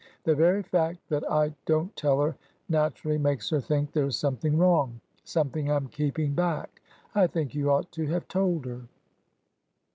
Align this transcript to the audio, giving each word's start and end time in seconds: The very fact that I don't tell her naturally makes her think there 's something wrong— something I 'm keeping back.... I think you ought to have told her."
The 0.23 0.33
very 0.33 0.63
fact 0.63 0.97
that 1.09 1.29
I 1.31 1.53
don't 1.67 1.95
tell 1.95 2.19
her 2.21 2.35
naturally 2.69 3.19
makes 3.19 3.51
her 3.51 3.61
think 3.61 3.91
there 3.91 4.09
's 4.09 4.17
something 4.17 4.57
wrong— 4.57 4.99
something 5.23 5.69
I 5.69 5.75
'm 5.75 5.89
keeping 5.89 6.33
back.... 6.33 6.81
I 7.13 7.27
think 7.27 7.53
you 7.53 7.69
ought 7.69 7.91
to 7.91 8.07
have 8.07 8.27
told 8.27 8.65
her." 8.65 8.81